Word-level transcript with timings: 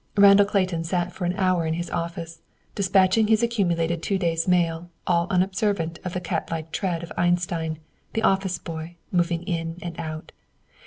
Randall 0.17 0.47
Clayton 0.47 0.83
sat 0.83 1.11
for 1.11 1.25
an 1.25 1.33
hour 1.35 1.67
in 1.67 1.75
his 1.75 1.91
office, 1.91 2.41
dispatching 2.73 3.27
his 3.27 3.43
accumulated 3.43 4.01
two 4.01 4.17
days' 4.17 4.47
mail, 4.47 4.89
all 5.05 5.27
unobservant 5.29 5.99
of 6.03 6.13
the 6.13 6.19
cat 6.19 6.49
like 6.49 6.71
tread 6.71 7.03
of 7.03 7.11
Einstein, 7.17 7.77
the 8.13 8.23
office 8.23 8.57
boy, 8.57 8.95
moving 9.11 9.43
in 9.43 9.77
and 9.83 9.99
out. 9.99 10.31